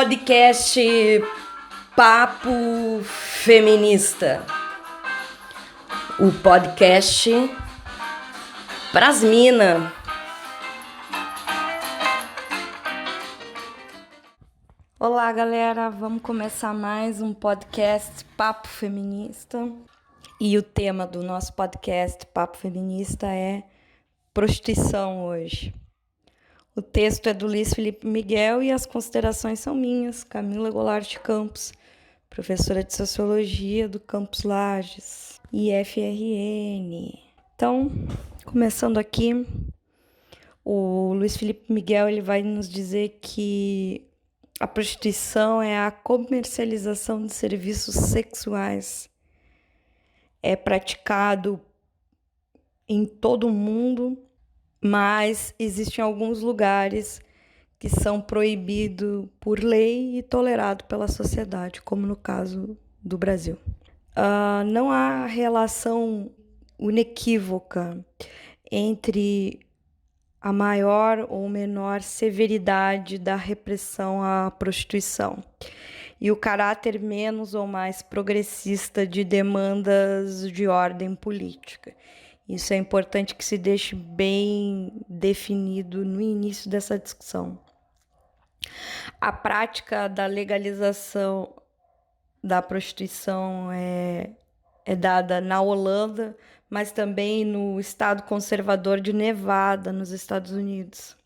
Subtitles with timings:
[0.00, 0.80] podcast
[1.94, 4.42] Papo Feminista.
[6.18, 7.30] O podcast
[8.92, 9.92] pras mina.
[14.98, 15.90] Olá, galera.
[15.90, 19.70] Vamos começar mais um podcast Papo Feminista.
[20.40, 23.64] E o tema do nosso podcast Papo Feminista é
[24.32, 25.74] prostituição hoje.
[26.74, 31.72] O texto é do Luiz Felipe Miguel e as considerações são minhas, Camila Goulart Campos,
[32.28, 37.18] professora de Sociologia do Campus Lages, IFRN.
[37.56, 37.90] Então,
[38.44, 39.44] começando aqui,
[40.64, 44.06] o Luiz Felipe Miguel ele vai nos dizer que
[44.60, 49.10] a prostituição é a comercialização de serviços sexuais.
[50.40, 51.60] É praticado
[52.88, 54.16] em todo o mundo
[54.82, 57.20] mas existem alguns lugares
[57.78, 63.56] que são proibidos por lei e tolerados pela sociedade, como no caso do Brasil.
[64.12, 66.30] Uh, não há relação
[66.78, 68.04] inequívoca
[68.70, 69.60] entre
[70.40, 75.42] a maior ou menor severidade da repressão à prostituição
[76.20, 81.94] e o caráter menos ou mais progressista de demandas de ordem política.
[82.50, 87.60] Isso é importante que se deixe bem definido no início dessa discussão.
[89.20, 91.54] A prática da legalização
[92.42, 94.32] da prostituição é,
[94.84, 96.36] é dada na Holanda,
[96.68, 101.16] mas também no estado conservador de Nevada, nos Estados Unidos,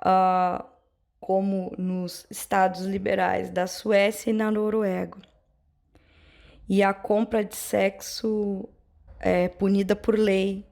[0.00, 0.62] uh,
[1.18, 5.16] como nos estados liberais da Suécia e na Noruega.
[6.68, 8.68] E a compra de sexo
[9.20, 10.66] é punida por lei,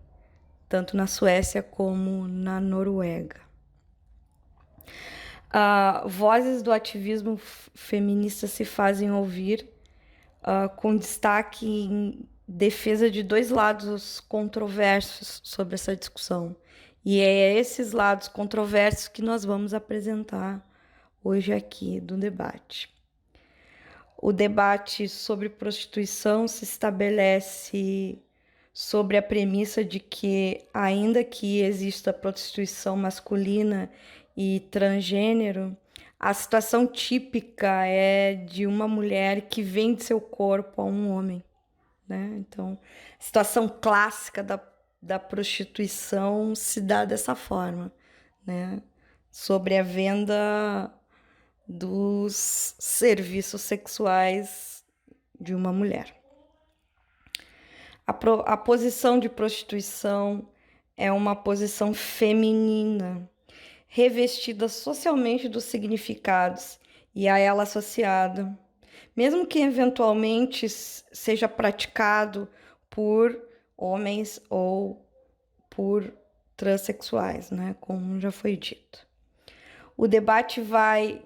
[0.69, 3.41] tanto na Suécia como na Noruega.
[5.49, 7.39] Uh, vozes do ativismo
[7.75, 9.69] feminista se fazem ouvir,
[10.43, 16.57] uh, com destaque em defesa de dois lados controversos sobre essa discussão.
[17.05, 20.67] E é esses lados controversos que nós vamos apresentar
[21.23, 22.93] hoje aqui do debate.
[24.21, 28.19] O debate sobre prostituição se estabelece
[28.79, 33.91] sobre a premissa de que, ainda que exista prostituição masculina
[34.37, 35.77] e transgênero,
[36.17, 41.43] a situação típica é de uma mulher que vende seu corpo a um homem.
[42.09, 42.37] Né?
[42.39, 42.79] Então,
[43.19, 44.61] a situação clássica da,
[45.03, 47.93] da prostituição se dá dessa forma,
[48.47, 48.81] né?
[49.29, 50.89] sobre a venda
[51.67, 54.85] dos serviços sexuais
[55.41, 56.18] de uma mulher.
[58.09, 60.49] A, pro, a posição de prostituição
[60.97, 63.31] é uma posição feminina,
[63.87, 66.81] revestida socialmente dos significados
[67.15, 68.59] e a ela associada,
[69.15, 72.49] mesmo que eventualmente seja praticado
[72.89, 73.39] por
[73.77, 75.07] homens ou
[75.69, 76.11] por
[76.57, 79.07] transexuais, né, como já foi dito.
[79.95, 81.23] O debate vai,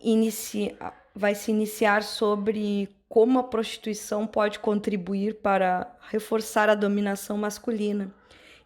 [0.00, 0.76] inicia,
[1.14, 8.12] vai se iniciar sobre como a prostituição pode contribuir para reforçar a dominação masculina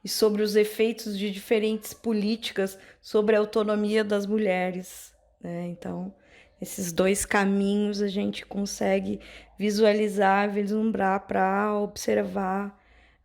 [0.02, 5.14] e sobre os efeitos de diferentes políticas sobre a autonomia das mulheres.
[5.38, 5.66] Né?
[5.66, 6.14] Então,
[6.62, 9.20] esses dois caminhos a gente consegue
[9.58, 12.74] visualizar, vislumbrar para observar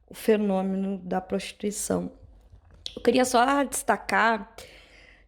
[0.10, 2.12] o fenômeno da prostituição.
[2.94, 4.54] Eu queria só destacar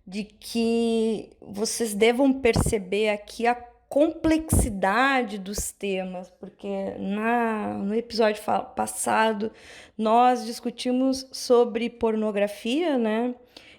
[0.06, 3.56] de que vocês devam perceber aqui a
[3.96, 6.68] complexidade dos temas, porque
[7.00, 8.44] na, no episódio
[8.76, 9.54] passado
[9.98, 13.34] nós discutimos sobre pornografia, né?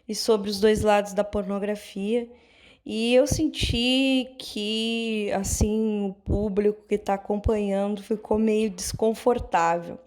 [0.08, 2.26] E sobre os dois lados da pornografia.
[2.82, 9.98] E eu senti que, assim, o público que está acompanhando ficou meio desconfortável.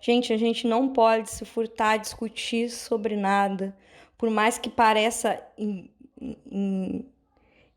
[0.00, 3.76] Gente, a gente não pode se furtar a discutir sobre nada,
[4.16, 5.90] por mais que pareça in,
[6.20, 7.04] in,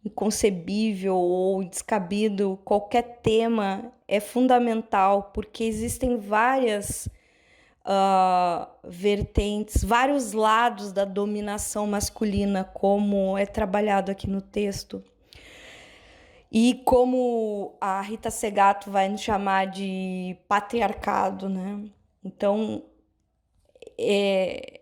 [0.03, 7.07] inconcebível ou descabido, qualquer tema é fundamental, porque existem várias
[7.85, 15.03] uh, vertentes, vários lados da dominação masculina, como é trabalhado aqui no texto.
[16.51, 21.83] E como a Rita Segato vai nos chamar de patriarcado, né?
[22.23, 22.83] Então,
[23.99, 24.81] é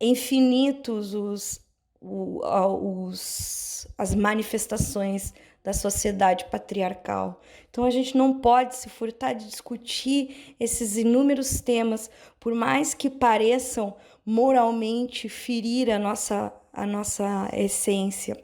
[0.00, 1.60] infinitos os,
[2.00, 7.40] os, as manifestações da sociedade patriarcal.
[7.70, 12.10] Então a gente não pode se furtar de discutir esses inúmeros temas,
[12.40, 18.36] por mais que pareçam moralmente ferir a nossa, a nossa essência.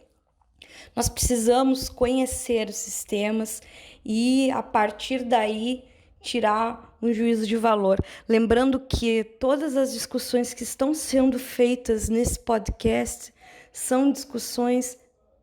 [0.95, 3.63] Nós precisamos conhecer os sistemas
[4.05, 5.85] e, a partir daí,
[6.21, 8.03] tirar um juízo de valor.
[8.29, 13.34] Lembrando que todas as discussões que estão sendo feitas nesse podcast
[13.75, 14.97] são discussões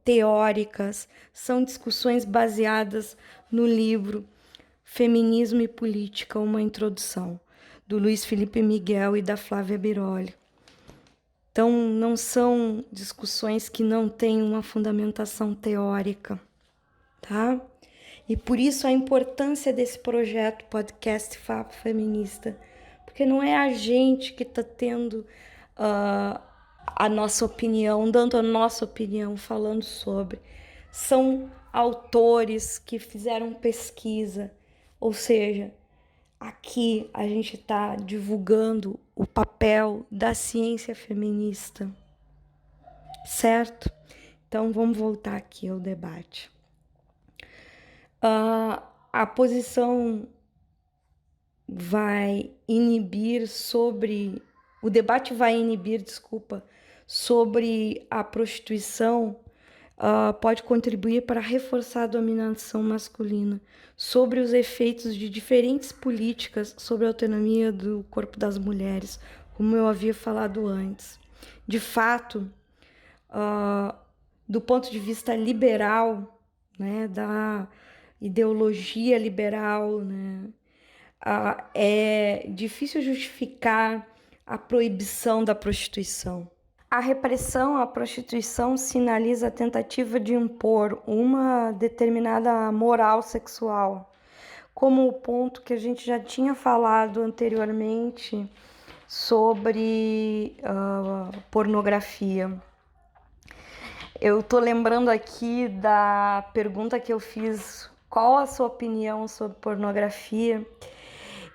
[0.06, 3.18] teóricas, são discussões baseadas
[3.52, 4.26] no livro
[4.86, 7.38] Feminismo e Política, uma introdução,
[7.86, 10.34] do Luiz Felipe Miguel e da Flávia Biroli.
[11.52, 16.40] Então, não são discussões que não têm uma fundamentação teórica,
[17.20, 17.60] tá?
[18.30, 22.58] E por isso a importância desse projeto podcast Fapo Feminista,
[23.04, 25.26] porque não é a gente que está tendo
[25.78, 26.51] uh,
[26.86, 30.40] a nossa opinião, dando a nossa opinião, falando sobre.
[30.92, 34.52] São autores que fizeram pesquisa,
[35.00, 35.74] ou seja,
[36.40, 41.90] aqui a gente está divulgando o papel da ciência feminista,
[43.26, 43.92] certo?
[44.48, 46.52] Então vamos voltar aqui ao debate.
[48.18, 48.82] Uh,
[49.12, 50.28] a posição
[51.68, 54.42] vai inibir sobre.
[54.82, 56.64] O debate vai inibir, desculpa,
[57.06, 59.38] sobre a prostituição
[60.02, 63.62] uh, pode contribuir para reforçar a dominação masculina,
[63.96, 69.20] sobre os efeitos de diferentes políticas sobre a autonomia do corpo das mulheres,
[69.54, 71.20] como eu havia falado antes.
[71.68, 72.52] De fato,
[73.30, 73.96] uh,
[74.48, 76.42] do ponto de vista liberal,
[76.80, 77.68] né, da
[78.20, 80.46] ideologia liberal, né,
[81.26, 84.08] uh, é difícil justificar
[84.46, 86.50] a proibição da prostituição.
[86.90, 94.14] A repressão à prostituição sinaliza a tentativa de impor uma determinada moral sexual,
[94.74, 98.46] como o ponto que a gente já tinha falado anteriormente
[99.08, 102.52] sobre uh, pornografia.
[104.20, 110.68] Eu tô lembrando aqui da pergunta que eu fiz: qual a sua opinião sobre pornografia?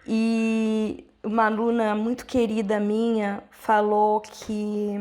[0.07, 4.95] E uma aluna muito querida minha falou que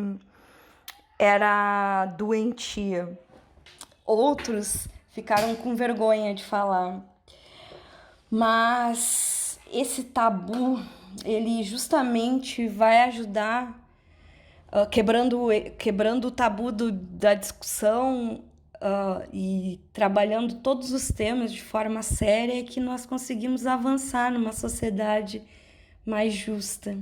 [1.19, 3.17] era doentia.
[4.03, 6.99] Outros ficaram com vergonha de falar.
[8.29, 10.79] Mas esse tabu,
[11.23, 13.79] ele justamente vai ajudar
[14.73, 15.47] uh, quebrando,
[15.77, 18.43] quebrando o tabu do, da discussão
[18.77, 25.43] uh, e trabalhando todos os temas de forma séria que nós conseguimos avançar numa sociedade
[26.05, 26.97] mais justa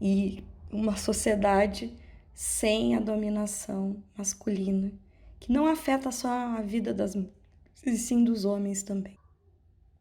[0.00, 1.92] e uma sociedade
[2.34, 4.92] sem a dominação masculina,
[5.38, 7.36] que não afeta só a vida das mulheres,
[7.86, 9.16] e sim dos homens também.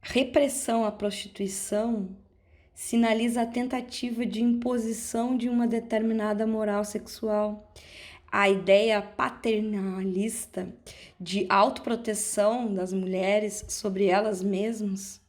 [0.01, 2.09] Repressão à prostituição
[2.73, 7.71] sinaliza a tentativa de imposição de uma determinada moral sexual.
[8.31, 10.73] A ideia paternalista
[11.19, 15.20] de autoproteção das mulheres sobre elas mesmas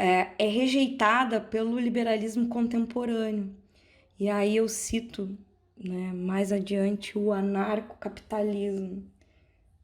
[0.00, 3.54] é, é rejeitada pelo liberalismo contemporâneo.
[4.18, 5.36] E aí eu cito
[5.76, 9.04] né, mais adiante o anarcocapitalismo.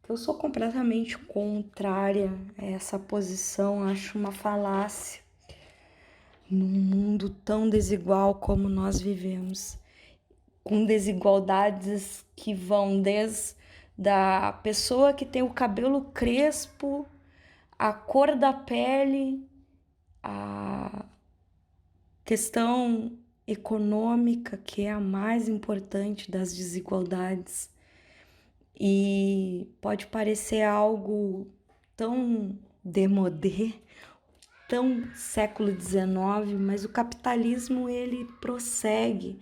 [0.09, 5.21] Eu sou completamente contrária a essa posição, acho uma falácia
[6.51, 9.77] num mundo tão desigual como nós vivemos,
[10.65, 13.55] com desigualdades que vão desde
[13.99, 17.07] da pessoa que tem o cabelo crespo,
[17.79, 19.43] a cor da pele,
[20.29, 21.05] a
[22.25, 23.17] questão
[23.47, 27.71] econômica, que é a mais importante das desigualdades.
[28.79, 31.47] E pode parecer algo
[31.97, 33.73] tão demodé,
[34.69, 39.41] tão século XIX, mas o capitalismo ele prossegue.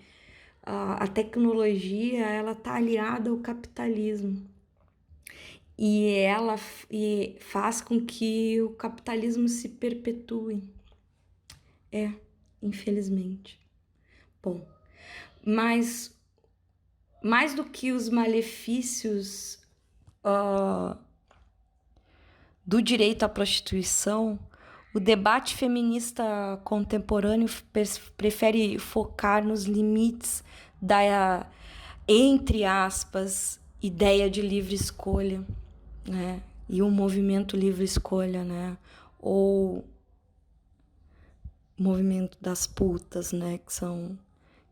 [0.62, 4.53] A, tecnologia ela está aliada ao capitalismo
[5.76, 6.56] e ela
[6.90, 10.62] e faz com que o capitalismo se perpetue.
[11.90, 12.10] É,
[12.62, 13.58] infelizmente.
[14.42, 14.66] Bom,
[15.44, 16.14] mas
[17.22, 19.58] mais do que os malefícios
[20.24, 20.96] uh,
[22.66, 24.38] do direito à prostituição,
[24.94, 27.48] o debate feminista contemporâneo
[28.16, 30.44] prefere focar nos limites
[30.80, 31.46] da,
[32.06, 35.44] entre aspas, ideia de livre escolha,
[36.06, 36.42] né?
[36.68, 38.76] E o movimento livre escolha, né?
[39.18, 39.84] Ou
[41.78, 43.58] movimento das putas, né?
[43.58, 44.18] Que são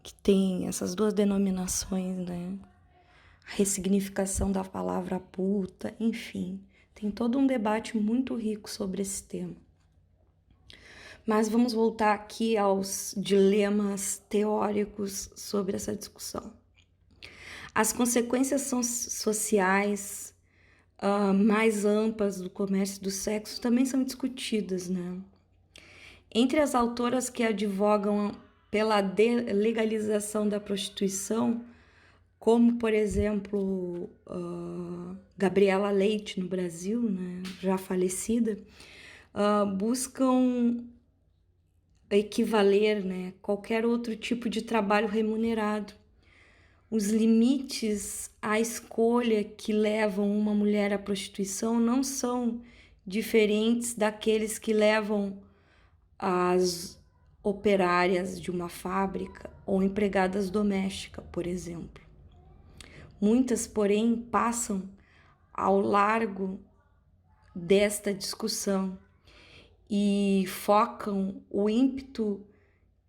[0.03, 2.59] que tem essas duas denominações, né?
[3.47, 6.61] A ressignificação da palavra puta, enfim,
[6.95, 9.57] tem todo um debate muito rico sobre esse tema.
[11.25, 16.53] Mas vamos voltar aqui aos dilemas teóricos sobre essa discussão.
[17.73, 20.32] As consequências sociais
[21.03, 25.19] uh, mais amplas do comércio do sexo também são discutidas, né?
[26.35, 28.33] Entre as autoras que advogam
[28.71, 31.63] pela legalização da prostituição,
[32.39, 38.59] como por exemplo uh, Gabriela Leite no Brasil, né, já falecida,
[39.35, 40.83] uh, buscam
[42.11, 45.93] equivaler né, qualquer outro tipo de trabalho remunerado.
[46.93, 52.61] Os limites à escolha que levam uma mulher à prostituição não são
[53.07, 55.43] diferentes daqueles que levam
[56.19, 57.01] as
[57.43, 62.05] operárias de uma fábrica ou empregadas domésticas, por exemplo.
[63.19, 64.87] Muitas, porém, passam
[65.51, 66.61] ao largo
[67.57, 68.99] desta discussão
[69.89, 72.45] e focam o ímpeto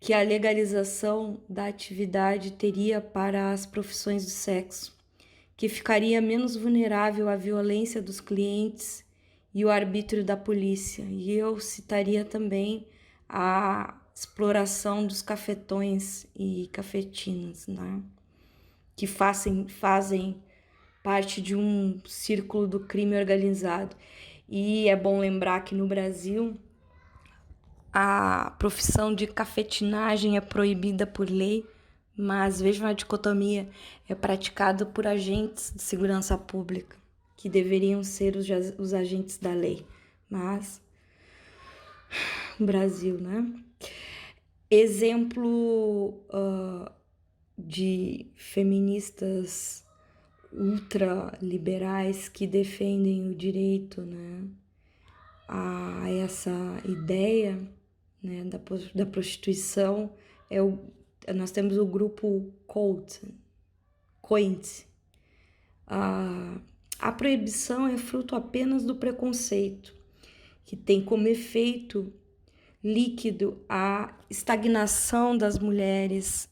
[0.04, 4.94] que a legalização da atividade teria para as profissões do sexo,
[5.56, 9.02] que ficaria menos vulnerável à violência dos clientes
[9.54, 11.06] e o arbítrio da polícia.
[11.08, 12.86] E eu citaria também
[13.26, 18.02] a exploração dos cafetões e cafetinas, né?
[18.94, 20.36] que fazem, fazem
[21.02, 23.96] parte de um círculo do crime organizado.
[24.46, 26.58] E é bom lembrar que no Brasil
[27.96, 31.64] a profissão de cafetinagem é proibida por lei,
[32.16, 33.70] mas vejam a dicotomia,
[34.08, 36.96] é praticada por agentes de segurança pública,
[37.36, 38.48] que deveriam ser os,
[38.78, 39.86] os agentes da lei.
[40.28, 40.82] Mas
[42.58, 43.48] Brasil, né?
[44.68, 46.90] Exemplo uh,
[47.56, 49.84] de feministas
[50.52, 54.44] ultraliberais que defendem o direito, né,
[55.48, 56.52] a essa
[56.84, 57.60] ideia
[58.24, 58.58] né, da,
[58.94, 60.10] da prostituição
[60.48, 60.78] é o,
[61.34, 63.20] nós temos o grupo Colt,
[64.22, 64.86] Coint.
[65.86, 66.58] A,
[66.98, 69.94] a proibição é fruto apenas do preconceito,
[70.64, 72.10] que tem como efeito
[72.82, 76.48] líquido a estagnação das mulheres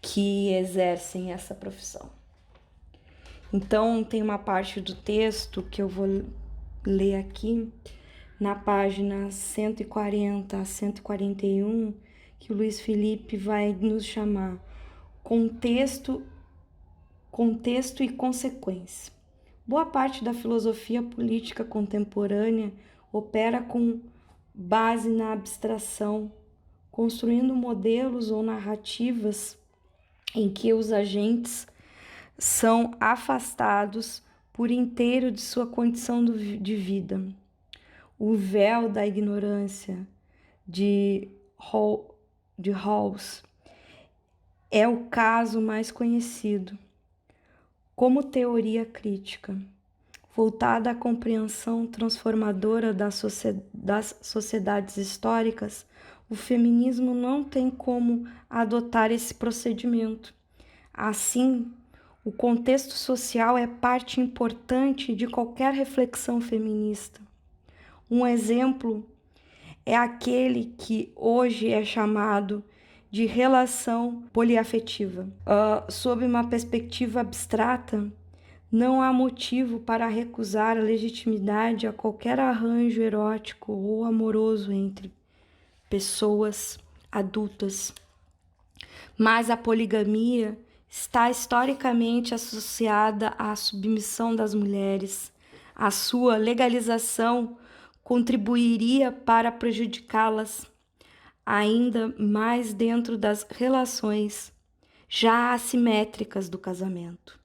[0.00, 2.10] que exercem essa profissão.
[3.52, 6.24] Então, tem uma parte do texto que eu vou
[6.84, 7.72] ler aqui
[8.38, 11.94] na página 140 a 141,
[12.38, 14.58] que o Luiz Felipe vai nos chamar
[15.24, 16.22] contexto,
[17.30, 19.12] contexto e consequência.
[19.66, 22.72] Boa parte da filosofia política contemporânea
[23.10, 24.00] opera com
[24.54, 26.30] base na abstração,
[26.90, 29.58] construindo modelos ou narrativas
[30.34, 31.66] em que os agentes
[32.38, 37.20] são afastados por inteiro de sua condição de vida
[38.18, 40.06] o véu da ignorância
[40.66, 41.28] de,
[42.58, 43.42] de Rawls
[44.70, 46.78] é o caso mais conhecido.
[47.94, 49.56] Como teoria crítica,
[50.34, 55.86] voltada à compreensão transformadora das sociedades históricas,
[56.28, 60.34] o feminismo não tem como adotar esse procedimento.
[60.92, 61.70] Assim,
[62.24, 67.25] o contexto social é parte importante de qualquer reflexão feminista.
[68.10, 69.04] Um exemplo
[69.84, 72.62] é aquele que hoje é chamado
[73.10, 75.28] de relação poliafetiva.
[75.42, 78.10] Uh, sob uma perspectiva abstrata,
[78.70, 85.12] não há motivo para recusar a legitimidade a qualquer arranjo erótico ou amoroso entre
[85.88, 86.78] pessoas
[87.10, 87.92] adultas.
[89.16, 90.58] Mas a poligamia
[90.88, 95.32] está historicamente associada à submissão das mulheres,
[95.74, 97.56] à sua legalização
[98.06, 100.64] contribuiria para prejudicá-las
[101.44, 104.52] ainda mais dentro das relações
[105.08, 107.36] já assimétricas do casamento.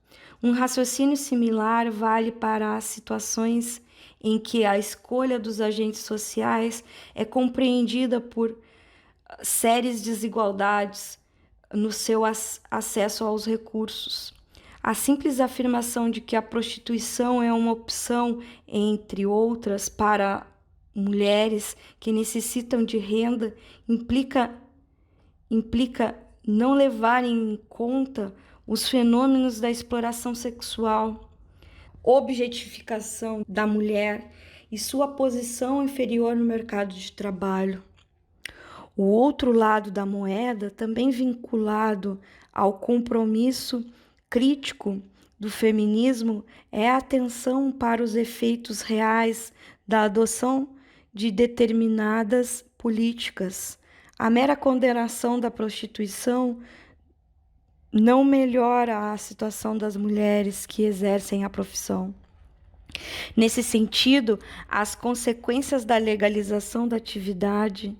[0.42, 3.82] Um raciocínio similar vale para as situações
[4.24, 6.84] em que a escolha dos agentes sociais
[7.16, 8.56] é compreendida por
[9.42, 11.18] sérias desigualdades
[11.74, 12.22] no seu
[12.70, 14.32] acesso aos recursos.
[14.84, 20.51] A simples afirmação de que a prostituição é uma opção, entre outras, para
[20.94, 23.56] mulheres que necessitam de renda
[23.88, 24.54] implica
[25.50, 26.18] implica
[26.48, 28.34] não levar em conta
[28.66, 31.30] os fenômenos da exploração sexual,
[32.04, 34.32] objetificação da mulher
[34.72, 37.84] e sua posição inferior no mercado de trabalho.
[38.96, 42.20] O outro lado da moeda, também vinculado
[42.54, 43.86] ao compromisso
[44.30, 45.02] crítico
[45.40, 49.52] do feminismo, é a atenção para os efeitos reais
[49.88, 50.70] da adoção
[51.14, 53.78] de determinadas políticas.
[54.18, 56.60] A mera condenação da prostituição
[57.92, 62.14] não melhora a situação das mulheres que exercem a profissão.
[63.36, 67.98] Nesse sentido, as consequências da legalização da atividade,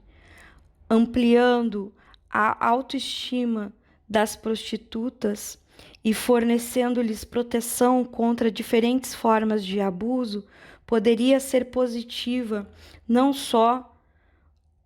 [0.90, 1.94] ampliando
[2.30, 3.74] a autoestima
[4.08, 5.60] das prostitutas
[6.04, 10.46] e fornecendo-lhes proteção contra diferentes formas de abuso,
[10.92, 12.70] poderia ser positiva
[13.08, 13.96] não só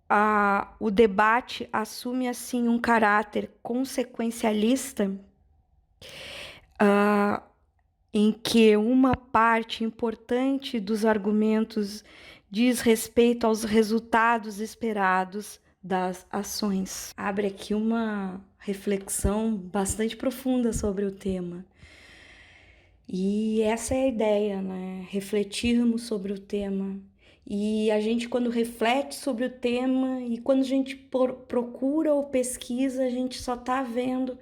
[0.08, 5.10] a, o debate assume assim um caráter consequencialista,
[6.80, 7.42] uh,
[8.14, 12.04] em que uma parte importante dos argumentos
[12.48, 17.12] diz respeito aos resultados esperados das ações.
[17.16, 21.66] Abre aqui uma reflexão bastante profunda sobre o tema.
[23.08, 25.06] E essa é a ideia, né?
[25.10, 27.00] Refletirmos sobre o tema.
[27.46, 33.04] E a gente, quando reflete sobre o tema e quando a gente procura ou pesquisa,
[33.04, 34.36] a gente só está vendo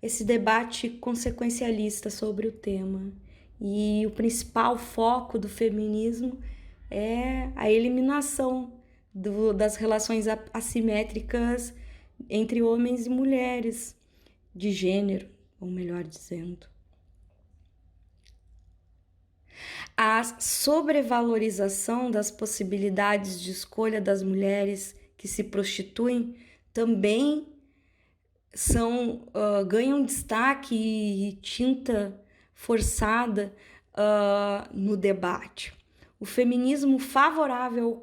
[0.00, 3.12] esse debate consequencialista sobre o tema.
[3.60, 6.38] E o principal foco do feminismo
[6.90, 8.72] é a eliminação
[9.12, 11.74] do, das relações assimétricas
[12.30, 13.94] entre homens e mulheres
[14.54, 15.28] de gênero,
[15.60, 16.77] ou melhor dizendo.
[19.96, 26.36] A sobrevalorização das possibilidades de escolha das mulheres que se prostituem
[26.72, 27.46] também
[28.54, 32.18] são uh, ganham destaque e tinta
[32.54, 33.52] forçada
[33.94, 35.74] uh, no debate.
[36.20, 38.02] O feminismo favorável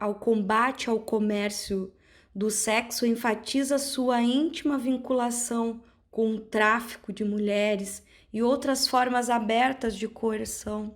[0.00, 1.92] ao combate ao comércio
[2.34, 9.96] do sexo enfatiza sua íntima vinculação com o tráfico de mulheres e outras formas abertas
[9.96, 10.94] de coerção,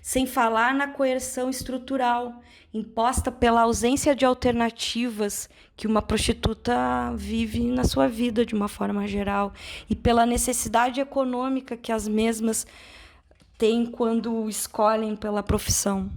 [0.00, 2.40] sem falar na coerção estrutural
[2.74, 9.06] imposta pela ausência de alternativas que uma prostituta vive na sua vida de uma forma
[9.06, 9.52] geral
[9.88, 12.66] e pela necessidade econômica que as mesmas
[13.58, 16.10] têm quando escolhem pela profissão.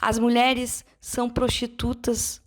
[0.00, 2.40] As mulheres são prostitutas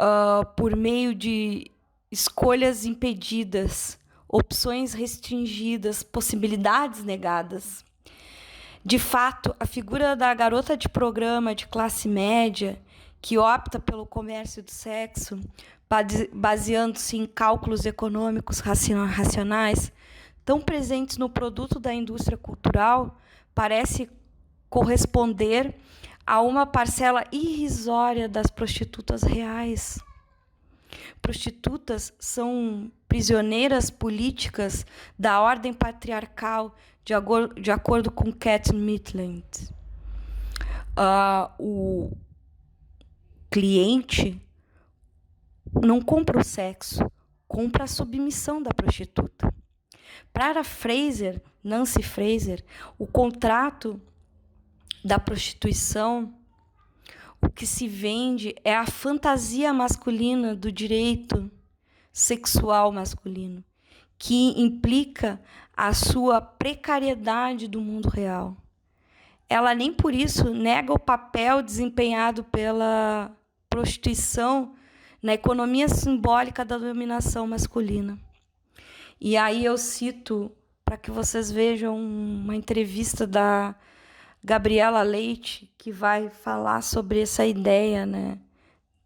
[0.00, 1.70] uh, por meio de
[2.10, 3.98] escolhas impedidas,
[4.28, 7.84] opções restringidas, possibilidades negadas.
[8.84, 12.80] De fato, a figura da garota de programa de classe média
[13.20, 15.40] que opta pelo comércio do sexo,
[16.32, 19.92] baseando-se em cálculos econômicos racionais,
[20.44, 23.18] tão presentes no produto da indústria cultural,
[23.54, 24.08] parece
[24.70, 25.74] corresponder
[26.24, 29.98] a uma parcela irrisória das prostitutas reais.
[31.20, 34.86] Prostitutas são prisioneiras políticas
[35.18, 37.14] da ordem patriarcal, de,
[37.60, 39.44] de acordo com Cat Maitland.
[40.98, 42.16] Uh, o
[43.50, 44.40] cliente
[45.82, 47.10] não compra o sexo,
[47.46, 49.52] compra a submissão da prostituta.
[50.32, 52.64] Para Fraser, Nancy Fraser,
[52.98, 54.00] o contrato
[55.04, 56.34] da prostituição,
[57.46, 61.50] o que se vende é a fantasia masculina do direito
[62.12, 63.62] sexual masculino,
[64.18, 65.40] que implica
[65.76, 68.56] a sua precariedade do mundo real.
[69.48, 73.30] Ela nem por isso nega o papel desempenhado pela
[73.70, 74.74] prostituição
[75.22, 78.18] na economia simbólica da dominação masculina.
[79.20, 80.50] E aí eu cito
[80.84, 83.74] para que vocês vejam uma entrevista da
[84.46, 88.38] Gabriela Leite que vai falar sobre essa ideia, né,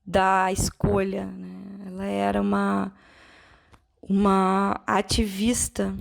[0.04, 1.24] da escolha.
[1.24, 1.86] Né?
[1.86, 2.92] Ela era uma
[4.02, 5.94] uma ativista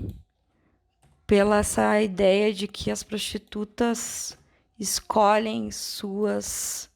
[1.25, 4.37] pela essa ideia de que as prostitutas
[4.77, 6.89] escolhem suas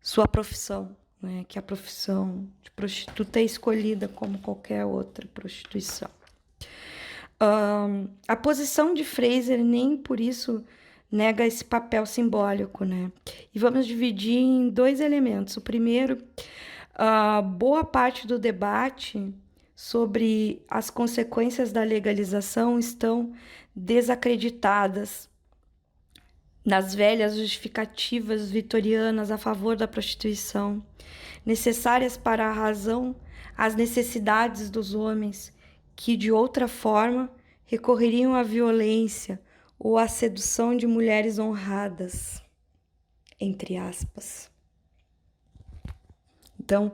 [0.00, 6.08] sua profissão né, que a profissão de prostituta é escolhida como qualquer outra prostituição.
[7.42, 10.64] Um, a posição de Fraser nem por isso
[11.14, 13.12] nega esse papel simbólico, né?
[13.54, 15.56] E vamos dividir em dois elementos.
[15.56, 16.18] O primeiro,
[16.98, 19.32] uh, boa parte do debate
[19.76, 23.32] sobre as consequências da legalização estão
[23.74, 25.30] desacreditadas
[26.64, 30.84] nas velhas justificativas vitorianas a favor da prostituição,
[31.46, 33.14] necessárias para a razão
[33.56, 35.52] às necessidades dos homens,
[35.94, 37.30] que de outra forma
[37.66, 39.40] recorreriam à violência
[39.84, 42.42] ou à sedução de mulheres honradas,
[43.38, 44.50] entre aspas.
[46.58, 46.90] Então,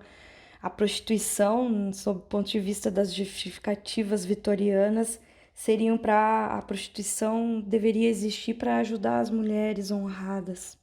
[0.60, 5.20] a prostituição, sob o ponto de vista das justificativas vitorianas,
[5.54, 10.76] seriam para a prostituição deveria existir para ajudar as mulheres honradas.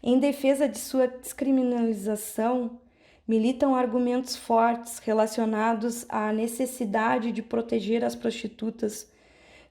[0.00, 2.78] Em defesa de sua descriminalização,
[3.26, 9.10] militam argumentos fortes relacionados à necessidade de proteger as prostitutas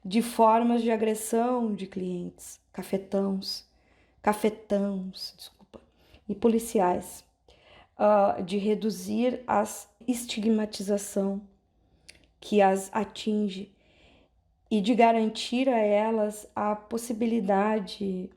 [0.03, 3.67] de formas de agressão de clientes, cafetãos,
[4.21, 5.81] cafetãos, desculpa,
[6.27, 7.23] e policiais,
[7.97, 9.63] uh, de reduzir a
[10.07, 11.41] estigmatização
[12.39, 13.73] que as atinge
[14.71, 18.29] e de garantir a elas a possibilidade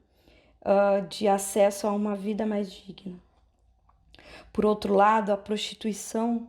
[0.63, 3.19] uh, de acesso a uma vida mais digna.
[4.53, 6.49] Por outro lado, a prostituição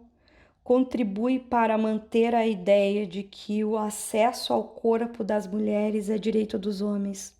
[0.64, 6.58] contribui para manter a ideia de que o acesso ao corpo das mulheres é direito
[6.58, 7.36] dos homens,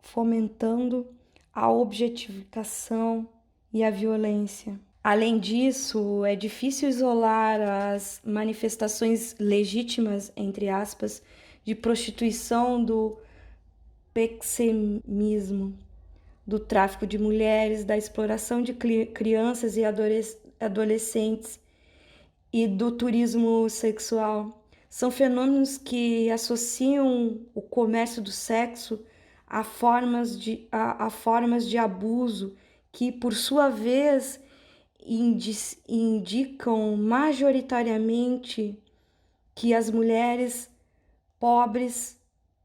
[0.00, 1.06] fomentando
[1.52, 3.28] a objetificação
[3.72, 4.80] e a violência.
[5.04, 11.22] Além disso, é difícil isolar as manifestações legítimas, entre aspas,
[11.64, 13.18] de prostituição do
[14.14, 15.74] pexemismo,
[16.46, 20.41] do tráfico de mulheres, da exploração de crianças e adolescentes
[22.52, 24.64] e do turismo sexual.
[24.88, 29.02] São fenômenos que associam o comércio do sexo
[29.46, 32.54] a formas de, a, a formas de abuso
[32.90, 34.38] que, por sua vez,
[35.88, 38.78] indicam majoritariamente
[39.54, 40.70] que as mulheres
[41.38, 42.18] pobres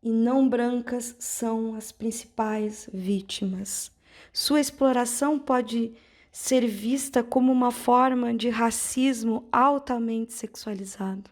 [0.03, 3.91] e não brancas são as principais vítimas.
[4.31, 5.93] Sua exploração pode
[6.39, 11.31] ser vista como uma forma de racismo altamente sexualizado.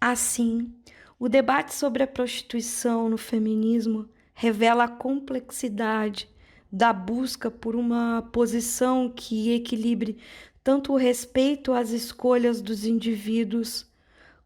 [0.00, 0.72] Assim,
[1.18, 6.30] o debate sobre a prostituição no feminismo revela a complexidade
[6.72, 10.16] da busca por uma posição que equilibre
[10.62, 13.86] tanto o respeito às escolhas dos indivíduos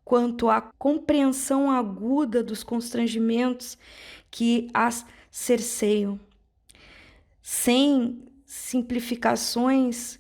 [0.05, 3.79] quanto a compreensão aguda dos constrangimentos
[4.33, 6.19] que as cerceiam,
[7.41, 10.19] sem simplificações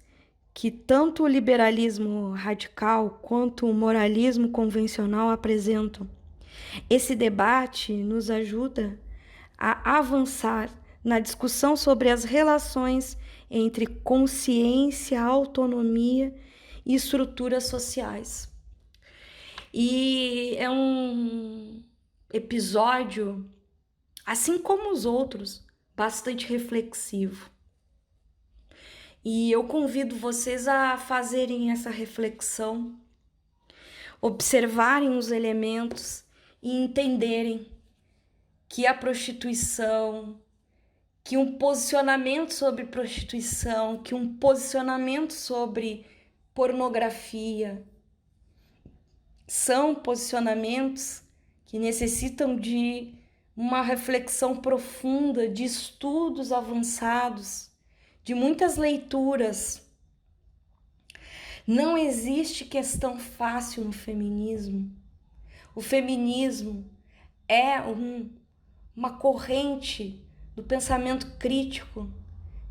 [0.52, 6.06] que tanto o liberalismo radical quanto o moralismo convencional apresentam.
[6.90, 9.00] Esse debate nos ajuda
[9.56, 10.68] a avançar
[11.02, 13.16] na discussão sobre as relações
[13.50, 16.34] entre consciência, autonomia
[16.84, 18.52] e estruturas sociais.
[19.72, 21.82] E é um
[22.30, 23.48] episódio,
[24.26, 25.64] assim como os outros,
[25.96, 27.50] bastante reflexivo.
[29.30, 32.98] E eu convido vocês a fazerem essa reflexão,
[34.22, 36.24] observarem os elementos
[36.62, 37.70] e entenderem
[38.66, 40.40] que a prostituição,
[41.22, 46.06] que um posicionamento sobre prostituição, que um posicionamento sobre
[46.54, 47.86] pornografia
[49.46, 51.20] são posicionamentos
[51.66, 53.12] que necessitam de
[53.54, 57.67] uma reflexão profunda, de estudos avançados,
[58.28, 59.82] de muitas leituras.
[61.66, 64.94] Não existe questão fácil no feminismo.
[65.74, 66.84] O feminismo
[67.48, 68.28] é um,
[68.94, 70.22] uma corrente
[70.54, 72.12] do pensamento crítico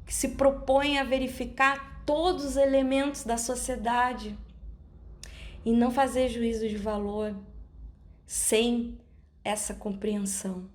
[0.05, 4.37] que se propõe a verificar todos os elementos da sociedade
[5.65, 7.35] e não fazer juízo de valor
[8.27, 8.95] sem
[9.43, 10.69] essa compreensão.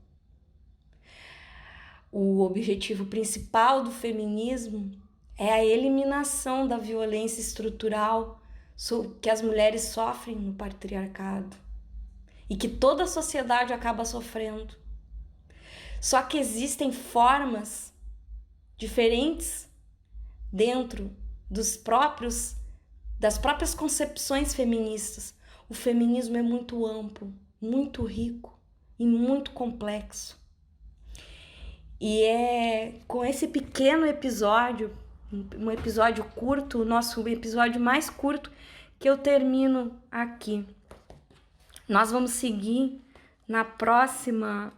[2.14, 4.92] O objetivo principal do feminismo
[5.34, 8.38] é a eliminação da violência estrutural
[9.22, 11.56] que as mulheres sofrem no patriarcado
[12.50, 14.76] e que toda a sociedade acaba sofrendo.
[16.02, 17.94] Só que existem formas
[18.76, 19.66] diferentes
[20.52, 21.10] dentro
[21.50, 22.56] dos próprios
[23.18, 25.32] das próprias concepções feministas.
[25.66, 28.58] O feminismo é muito amplo, muito rico
[28.98, 30.41] e muito complexo.
[32.04, 34.92] E é com esse pequeno episódio,
[35.56, 38.50] um episódio curto, o nosso episódio mais curto,
[38.98, 40.66] que eu termino aqui.
[41.88, 43.00] Nós vamos seguir
[43.46, 44.72] na próxima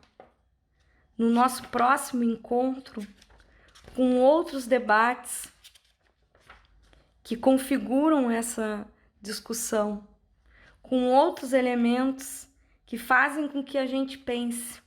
[1.16, 3.00] no nosso próximo encontro
[3.96, 5.50] com outros debates
[7.22, 8.86] que configuram essa
[9.22, 10.06] discussão,
[10.82, 12.46] com outros elementos
[12.84, 14.83] que fazem com que a gente pense.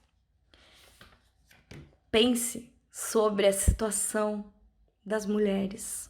[2.19, 4.51] Pense sobre a situação
[5.06, 6.10] das mulheres.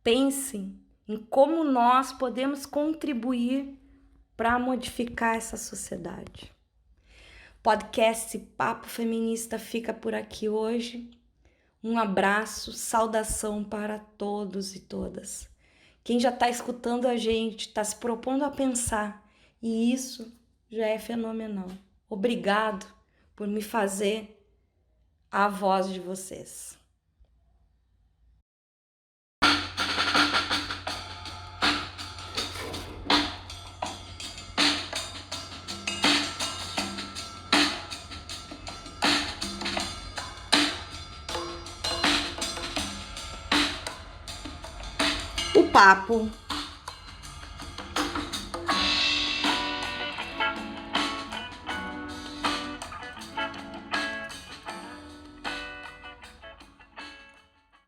[0.00, 0.72] Pense
[1.08, 3.76] em como nós podemos contribuir
[4.36, 6.52] para modificar essa sociedade.
[7.60, 11.10] Podcast Papo Feminista fica por aqui hoje.
[11.82, 15.48] Um abraço, saudação para todos e todas.
[16.04, 19.28] Quem já está escutando a gente, está se propondo a pensar,
[19.60, 20.32] e isso
[20.70, 21.72] já é fenomenal.
[22.08, 22.86] Obrigado
[23.34, 24.33] por me fazer
[25.34, 26.78] a voz de vocês.
[45.56, 46.30] O papo